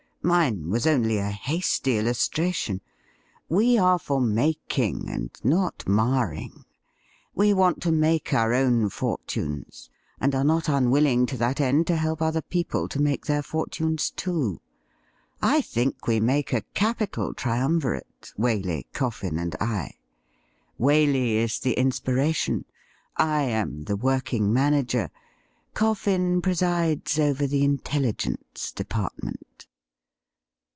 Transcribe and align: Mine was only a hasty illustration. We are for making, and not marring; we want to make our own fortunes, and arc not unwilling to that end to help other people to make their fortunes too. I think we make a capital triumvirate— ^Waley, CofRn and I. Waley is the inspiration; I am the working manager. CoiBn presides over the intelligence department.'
Mine 0.23 0.69
was 0.69 0.85
only 0.85 1.17
a 1.17 1.31
hasty 1.31 1.97
illustration. 1.97 2.79
We 3.49 3.79
are 3.79 3.97
for 3.97 4.21
making, 4.21 5.09
and 5.09 5.31
not 5.43 5.87
marring; 5.87 6.63
we 7.33 7.53
want 7.55 7.81
to 7.81 7.91
make 7.91 8.31
our 8.31 8.53
own 8.53 8.89
fortunes, 8.89 9.89
and 10.19 10.35
arc 10.35 10.45
not 10.45 10.69
unwilling 10.69 11.25
to 11.25 11.37
that 11.37 11.59
end 11.59 11.87
to 11.87 11.95
help 11.95 12.21
other 12.21 12.43
people 12.43 12.87
to 12.89 13.01
make 13.01 13.25
their 13.25 13.41
fortunes 13.41 14.11
too. 14.11 14.61
I 15.41 15.59
think 15.61 16.05
we 16.05 16.19
make 16.19 16.53
a 16.53 16.61
capital 16.75 17.33
triumvirate— 17.33 18.31
^Waley, 18.37 18.85
CofRn 18.93 19.41
and 19.41 19.55
I. 19.59 19.95
Waley 20.79 21.33
is 21.37 21.57
the 21.57 21.73
inspiration; 21.73 22.65
I 23.17 23.41
am 23.41 23.85
the 23.85 23.95
working 23.97 24.53
manager. 24.53 25.09
CoiBn 25.73 26.43
presides 26.43 27.17
over 27.17 27.47
the 27.47 27.63
intelligence 27.63 28.71
department.' 28.71 29.47